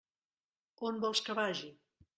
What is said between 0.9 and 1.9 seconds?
On vols que vagi?